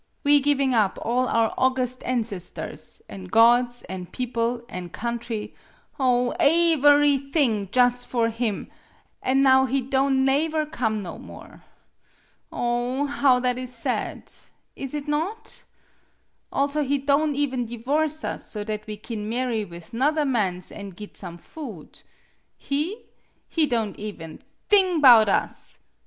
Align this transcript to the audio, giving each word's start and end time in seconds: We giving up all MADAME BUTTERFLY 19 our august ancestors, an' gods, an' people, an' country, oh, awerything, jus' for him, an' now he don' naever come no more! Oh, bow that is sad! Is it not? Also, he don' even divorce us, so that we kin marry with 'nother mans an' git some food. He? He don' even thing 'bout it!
We 0.23 0.39
giving 0.39 0.73
up 0.73 0.97
all 1.03 1.25
MADAME 1.25 1.25
BUTTERFLY 1.35 1.39
19 1.41 1.43
our 1.43 1.53
august 1.63 2.03
ancestors, 2.05 3.01
an' 3.07 3.25
gods, 3.25 3.83
an' 3.83 4.07
people, 4.07 4.65
an' 4.67 4.89
country, 4.89 5.53
oh, 5.99 6.33
awerything, 6.39 7.69
jus' 7.69 8.03
for 8.03 8.29
him, 8.31 8.71
an' 9.21 9.41
now 9.41 9.67
he 9.67 9.79
don' 9.79 10.25
naever 10.25 10.65
come 10.65 11.03
no 11.03 11.19
more! 11.19 11.63
Oh, 12.51 13.05
bow 13.21 13.39
that 13.41 13.59
is 13.59 13.71
sad! 13.75 14.33
Is 14.75 14.95
it 14.95 15.07
not? 15.07 15.65
Also, 16.51 16.81
he 16.81 16.97
don' 16.97 17.35
even 17.35 17.67
divorce 17.67 18.23
us, 18.23 18.49
so 18.49 18.63
that 18.63 18.87
we 18.87 18.97
kin 18.97 19.29
marry 19.29 19.63
with 19.63 19.93
'nother 19.93 20.25
mans 20.25 20.71
an' 20.71 20.89
git 20.89 21.15
some 21.15 21.37
food. 21.37 22.01
He? 22.57 23.05
He 23.47 23.67
don' 23.67 23.93
even 23.99 24.41
thing 24.67 24.99
'bout 24.99 25.29
it! 25.29 25.77